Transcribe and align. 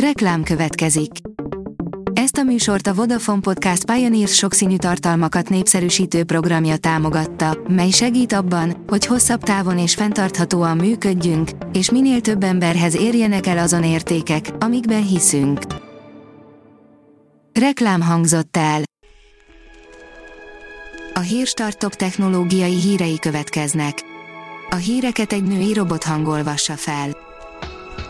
Reklám 0.00 0.42
következik. 0.42 1.10
Ezt 2.12 2.36
a 2.36 2.42
műsort 2.42 2.86
a 2.86 2.94
Vodafone 2.94 3.40
Podcast 3.40 3.84
Pioneers 3.84 4.34
sokszínű 4.34 4.76
tartalmakat 4.76 5.48
népszerűsítő 5.48 6.24
programja 6.24 6.76
támogatta, 6.76 7.58
mely 7.68 7.90
segít 7.90 8.32
abban, 8.32 8.84
hogy 8.86 9.06
hosszabb 9.06 9.42
távon 9.42 9.78
és 9.78 9.94
fenntarthatóan 9.94 10.76
működjünk, 10.76 11.50
és 11.72 11.90
minél 11.90 12.20
több 12.20 12.42
emberhez 12.42 12.96
érjenek 12.96 13.46
el 13.46 13.58
azon 13.58 13.84
értékek, 13.84 14.50
amikben 14.58 15.06
hiszünk. 15.06 15.60
Reklám 17.52 18.00
hangzott 18.00 18.56
el. 18.56 18.82
A 21.14 21.20
Hírstart 21.20 21.96
technológiai 21.96 22.80
hírei 22.80 23.18
következnek. 23.18 24.02
A 24.70 24.76
híreket 24.76 25.32
egy 25.32 25.44
női 25.44 25.72
robot 25.72 26.04
hangolvassa 26.04 26.74
fel. 26.74 27.25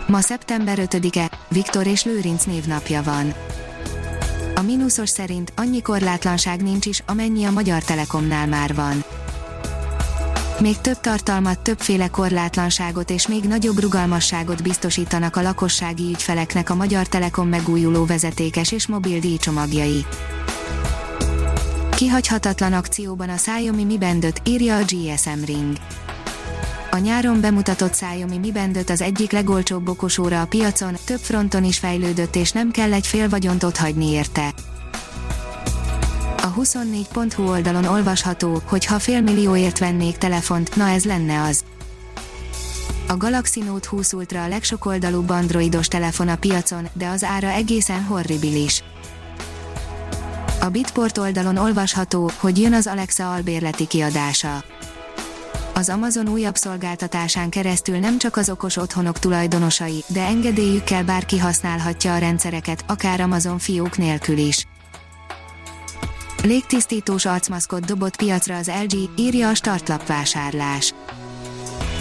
Ma 0.06 0.20
szeptember 0.20 0.78
5-e, 0.82 1.30
Viktor 1.48 1.86
és 1.86 2.04
Lőrinc 2.04 2.44
névnapja 2.44 3.02
van. 3.02 3.34
A 4.54 4.62
mínuszos 4.62 5.08
szerint 5.08 5.52
annyi 5.56 5.82
korlátlanság 5.82 6.62
nincs 6.62 6.86
is, 6.86 7.02
amennyi 7.06 7.44
a 7.44 7.50
Magyar 7.50 7.82
Telekomnál 7.82 8.46
már 8.46 8.74
van. 8.74 9.04
Még 10.60 10.78
több 10.80 11.00
tartalmat, 11.00 11.58
többféle 11.58 12.08
korlátlanságot 12.08 13.10
és 13.10 13.28
még 13.28 13.44
nagyobb 13.44 13.80
rugalmasságot 13.80 14.62
biztosítanak 14.62 15.36
a 15.36 15.42
lakossági 15.42 16.08
ügyfeleknek 16.08 16.70
a 16.70 16.74
Magyar 16.74 17.06
Telekom 17.06 17.48
megújuló 17.48 18.04
vezetékes 18.04 18.72
és 18.72 18.86
mobil 18.86 19.20
díjcsomagjai. 19.20 20.04
Kihagyhatatlan 21.96 22.72
akcióban 22.72 23.28
a 23.28 23.34
Xiaomi 23.34 23.84
Mi 23.84 23.98
Band 23.98 24.24
5, 24.24 24.40
írja 24.44 24.76
a 24.76 24.82
GSM 24.82 25.44
Ring 25.44 25.76
a 26.96 26.98
nyáron 26.98 27.40
bemutatott 27.40 27.90
Xiaomi 27.90 28.38
Mi 28.38 28.52
Band 28.52 28.76
5 28.76 28.90
az 28.90 29.00
egyik 29.00 29.32
legolcsóbb 29.32 29.88
okosóra 29.88 30.40
a 30.40 30.46
piacon, 30.46 30.96
több 31.04 31.18
fronton 31.18 31.64
is 31.64 31.78
fejlődött 31.78 32.36
és 32.36 32.52
nem 32.52 32.70
kell 32.70 32.92
egy 32.92 33.06
fél 33.06 33.28
vagyont 33.28 33.62
ott 33.62 33.76
hagyni 33.76 34.10
érte. 34.10 34.54
A 36.36 36.52
24.hu 36.54 37.48
oldalon 37.48 37.84
olvasható, 37.84 38.62
hogy 38.64 38.84
ha 38.84 38.98
fél 38.98 39.20
millióért 39.20 39.78
vennék 39.78 40.16
telefont, 40.16 40.76
na 40.76 40.88
ez 40.88 41.04
lenne 41.04 41.42
az. 41.42 41.64
A 43.08 43.16
Galaxy 43.16 43.60
Note 43.60 43.88
20 43.88 44.12
Ultra 44.12 44.42
a 44.42 44.48
legsokoldalúbb 44.48 45.30
androidos 45.30 45.88
telefon 45.88 46.28
a 46.28 46.36
piacon, 46.36 46.88
de 46.92 47.06
az 47.06 47.24
ára 47.24 47.48
egészen 47.48 48.04
horribilis. 48.04 48.82
A 50.60 50.68
Bitport 50.68 51.18
oldalon 51.18 51.56
olvasható, 51.56 52.30
hogy 52.36 52.58
jön 52.58 52.72
az 52.72 52.86
Alexa 52.86 53.32
albérleti 53.32 53.86
kiadása 53.86 54.64
az 55.78 55.88
Amazon 55.88 56.28
újabb 56.28 56.56
szolgáltatásán 56.56 57.48
keresztül 57.48 57.98
nem 57.98 58.18
csak 58.18 58.36
az 58.36 58.50
okos 58.50 58.76
otthonok 58.76 59.18
tulajdonosai, 59.18 60.04
de 60.06 60.20
engedélyükkel 60.20 61.04
bárki 61.04 61.38
használhatja 61.38 62.14
a 62.14 62.18
rendszereket, 62.18 62.84
akár 62.86 63.20
Amazon 63.20 63.58
fiók 63.58 63.96
nélkül 63.96 64.38
is. 64.38 64.66
Légtisztítós 66.42 67.24
arcmaszkot 67.24 67.84
dobott 67.84 68.16
piacra 68.16 68.56
az 68.56 68.70
LG, 68.82 69.10
írja 69.16 69.48
a 69.48 69.54
startlap 69.54 70.06
vásárlás. 70.06 70.94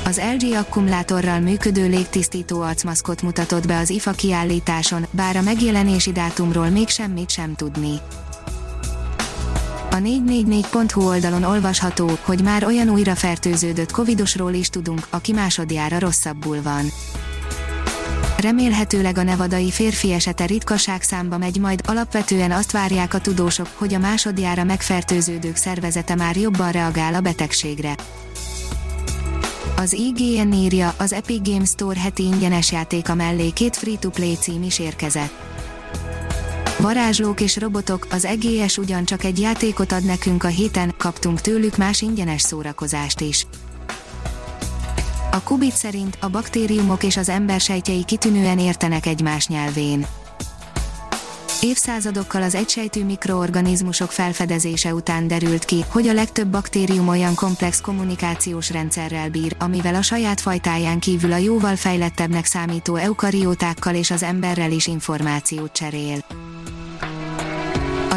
Az 0.05 0.21
LG 0.37 0.53
akkumulátorral 0.53 1.39
működő 1.39 1.87
légtisztító 1.87 2.61
arcmaszkot 2.61 3.21
mutatott 3.21 3.67
be 3.67 3.77
az 3.77 3.89
IFA 3.89 4.11
kiállításon, 4.11 5.05
bár 5.11 5.35
a 5.35 5.41
megjelenési 5.41 6.11
dátumról 6.11 6.69
még 6.69 6.87
semmit 6.87 7.29
sem 7.29 7.55
tudni. 7.55 7.99
A 9.95 9.97
444.hu 9.97 11.07
oldalon 11.07 11.43
olvasható, 11.43 12.17
hogy 12.21 12.43
már 12.43 12.65
olyan 12.65 12.89
újra 12.89 13.15
fertőződött 13.15 13.91
covidosról 13.91 14.53
is 14.53 14.69
tudunk, 14.69 15.07
aki 15.09 15.31
másodjára 15.31 15.99
rosszabbul 15.99 16.61
van. 16.61 16.85
Remélhetőleg 18.37 19.17
a 19.17 19.23
nevadai 19.23 19.71
férfi 19.71 20.13
esete 20.13 20.45
ritkaság 20.45 21.01
számba 21.01 21.37
megy 21.37 21.59
majd, 21.59 21.81
alapvetően 21.87 22.51
azt 22.51 22.71
várják 22.71 23.13
a 23.13 23.19
tudósok, 23.19 23.67
hogy 23.75 23.93
a 23.93 23.99
másodjára 23.99 24.63
megfertőződők 24.63 25.55
szervezete 25.55 26.15
már 26.15 26.37
jobban 26.37 26.71
reagál 26.71 27.13
a 27.13 27.21
betegségre. 27.21 27.95
Az 29.77 29.93
IGN 29.93 30.51
írja, 30.51 30.93
az 30.97 31.13
Epic 31.13 31.49
Games 31.49 31.69
Store 31.69 31.99
heti 31.99 32.23
ingyenes 32.23 32.71
játéka 32.71 33.15
mellé 33.15 33.49
két 33.49 33.75
free-to-play 33.75 34.35
cím 34.35 34.63
is 34.63 34.79
érkezett 34.79 35.45
Varázslók 36.79 37.41
és 37.41 37.57
robotok, 37.57 38.07
az 38.11 38.25
EGS 38.25 38.77
ugyancsak 38.77 39.23
egy 39.23 39.39
játékot 39.39 39.91
ad 39.91 40.03
nekünk 40.03 40.43
a 40.43 40.47
héten, 40.47 40.93
kaptunk 40.97 41.41
tőlük 41.41 41.77
más 41.77 42.01
ingyenes 42.01 42.41
szórakozást 42.41 43.21
is. 43.21 43.47
A 45.31 45.41
Kubit 45.43 45.75
szerint 45.75 46.17
a 46.21 46.29
baktériumok 46.29 47.03
és 47.03 47.17
az 47.17 47.29
ember 47.29 47.59
sejtjei 47.59 48.03
kitűnően 48.05 48.59
értenek 48.59 49.05
egymás 49.05 49.47
nyelvén. 49.47 50.05
Évszázadokkal 51.61 52.41
az 52.41 52.55
egysejtű 52.55 53.03
mikroorganizmusok 53.03 54.11
felfedezése 54.11 54.93
után 54.93 55.27
derült 55.27 55.65
ki, 55.65 55.85
hogy 55.89 56.07
a 56.07 56.13
legtöbb 56.13 56.47
baktérium 56.47 57.07
olyan 57.07 57.35
komplex 57.35 57.81
kommunikációs 57.81 58.71
rendszerrel 58.71 59.29
bír, 59.29 59.55
amivel 59.59 59.95
a 59.95 60.01
saját 60.01 60.41
fajtáján 60.41 60.99
kívül 60.99 61.31
a 61.31 61.37
jóval 61.37 61.75
fejlettebbnek 61.75 62.45
számító 62.45 62.95
eukariótákkal 62.95 63.95
és 63.95 64.11
az 64.11 64.23
emberrel 64.23 64.71
is 64.71 64.87
információt 64.87 65.71
cserél. 65.71 66.25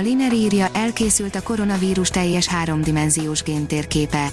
Liner 0.08 0.32
írja, 0.32 0.68
elkészült 0.72 1.34
a 1.34 1.42
koronavírus 1.42 2.08
teljes 2.08 2.46
háromdimenziós 2.46 3.42
géntérképe. 3.42 4.28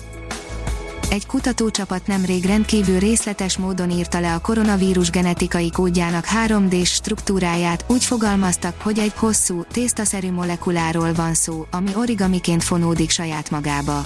Egy 1.10 1.26
kutatócsapat 1.26 2.08
nemrég 2.08 2.46
rendkívül 2.46 3.00
részletes 3.00 3.58
módon 3.58 3.90
írta 3.90 4.20
le 4.20 4.34
a 4.34 4.40
koronavírus 4.40 5.10
genetikai 5.10 5.70
kódjának 5.72 6.26
3D-s 6.46 6.90
struktúráját, 6.90 7.86
úgy 7.88 8.04
fogalmaztak, 8.04 8.82
hogy 8.82 9.00
egy 9.00 9.14
hosszú, 9.16 9.64
tésztaszerű 9.72 10.32
molekuláról 10.32 11.14
van 11.14 11.34
szó, 11.34 11.66
ami 11.72 11.90
origamiként 11.96 12.64
fonódik 12.64 13.10
saját 13.10 13.50
magába. 13.50 14.06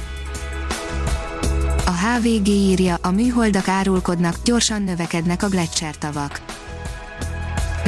A 1.85 1.91
HVG 1.91 2.47
írja, 2.47 2.97
a 3.01 3.11
műholdak 3.11 3.67
árulkodnak, 3.67 4.35
gyorsan 4.43 4.81
növekednek 4.81 5.43
a 5.43 5.47
tavak 5.99 6.48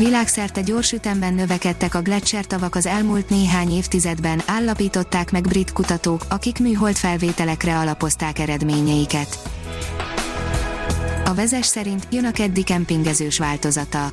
Világszerte 0.04 0.62
gyors 0.62 0.92
ütemben 0.92 1.34
növekedtek 1.34 1.96
a 1.96 2.02
tavak 2.48 2.76
az 2.76 2.86
elmúlt 2.86 3.30
néhány 3.30 3.72
évtizedben, 3.72 4.42
állapították 4.46 5.32
meg 5.32 5.42
brit 5.42 5.74
kutatók, 5.74 6.26
akik 6.30 6.60
műhold 6.60 6.96
felvételekre 6.96 7.78
alapozták 7.78 8.40
eredményeiket. 8.40 9.40
A 11.26 11.34
vezes 11.34 11.66
szerint 11.66 12.08
jön 12.12 12.26
a 12.26 12.32
keddi 12.32 12.64
kempingezős 12.64 13.38
változata. 13.38 14.12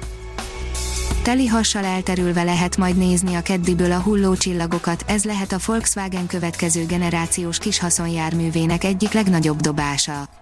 Teli 1.22 1.46
hassal 1.46 1.84
elterülve 1.84 2.42
lehet 2.42 2.76
majd 2.76 2.96
nézni 2.96 3.34
a 3.34 3.42
keddiből 3.42 3.92
a 3.92 4.00
hulló 4.00 4.36
csillagokat, 4.36 5.04
ez 5.06 5.24
lehet 5.24 5.52
a 5.52 5.58
Volkswagen 5.66 6.26
következő 6.26 6.86
generációs 6.86 7.58
kishaszonjárművének 7.58 8.84
egyik 8.84 9.12
legnagyobb 9.12 9.60
dobása 9.60 10.37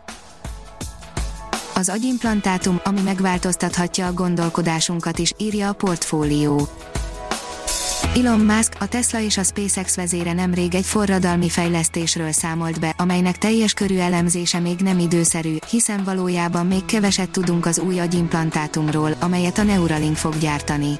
az 1.78 1.88
agyimplantátum, 1.88 2.80
ami 2.84 3.00
megváltoztathatja 3.00 4.06
a 4.06 4.12
gondolkodásunkat 4.12 5.18
is, 5.18 5.32
írja 5.38 5.68
a 5.68 5.72
portfólió. 5.72 6.68
Elon 8.14 8.40
Musk, 8.40 8.72
a 8.78 8.86
Tesla 8.86 9.20
és 9.20 9.38
a 9.38 9.42
SpaceX 9.42 9.96
vezére 9.96 10.32
nemrég 10.32 10.74
egy 10.74 10.84
forradalmi 10.84 11.48
fejlesztésről 11.48 12.32
számolt 12.32 12.80
be, 12.80 12.94
amelynek 12.98 13.38
teljes 13.38 13.72
körű 13.72 13.96
elemzése 13.96 14.58
még 14.58 14.78
nem 14.78 14.98
időszerű, 14.98 15.56
hiszen 15.70 16.04
valójában 16.04 16.66
még 16.66 16.84
keveset 16.84 17.30
tudunk 17.30 17.66
az 17.66 17.78
új 17.78 18.00
agyimplantátumról, 18.00 19.16
amelyet 19.20 19.58
a 19.58 19.62
Neuralink 19.62 20.16
fog 20.16 20.38
gyártani. 20.38 20.98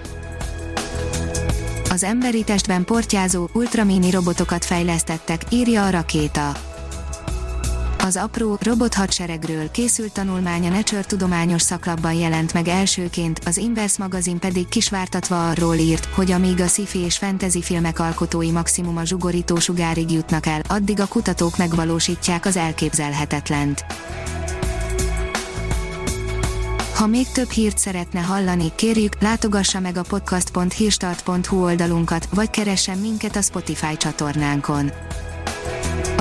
Az 1.91 2.03
emberi 2.03 2.44
testben 2.44 2.84
portyázó, 2.84 3.48
ultramini 3.53 4.10
robotokat 4.10 4.65
fejlesztettek, 4.65 5.42
írja 5.50 5.86
a 5.86 5.91
rakéta. 5.91 6.75
Az 8.06 8.17
apró 8.17 8.59
robot 8.61 8.94
hadseregről 8.94 9.71
készült 9.71 10.12
tanulmánya 10.12 10.71
Nature 10.71 11.03
tudományos 11.03 11.62
szaklapban 11.62 12.12
jelent 12.12 12.53
meg 12.53 12.69
elsőként, 12.69 13.41
az 13.44 13.56
Inverse 13.56 14.03
magazin 14.03 14.39
pedig 14.39 14.69
kisvártatva 14.69 15.48
arról 15.48 15.75
írt, 15.75 16.04
hogy 16.04 16.30
amíg 16.30 16.60
a 16.60 16.66
sci 16.66 16.98
és 16.98 17.19
fantasy 17.19 17.63
filmek 17.63 17.98
alkotói 17.98 18.51
maximum 18.51 18.97
a 18.97 19.04
zsugorító 19.04 19.57
sugárig 19.57 20.10
jutnak 20.10 20.47
el, 20.47 20.60
addig 20.69 21.01
a 21.01 21.07
kutatók 21.07 21.57
megvalósítják 21.57 22.47
az 22.47 22.57
elképzelhetetlent. 22.57 23.84
Ha 26.95 27.07
még 27.07 27.27
több 27.28 27.51
hírt 27.51 27.78
szeretne 27.78 28.21
hallani, 28.21 28.72
kérjük, 28.75 29.21
látogassa 29.21 29.80
meg 29.80 29.97
a 29.97 30.03
podcast.hírstart.hu 30.03 31.65
oldalunkat, 31.65 32.28
vagy 32.34 32.51
keressen 32.51 32.98
minket 32.98 33.36
a 33.36 33.42
Spotify 33.42 33.97
csatornánkon 33.97 34.92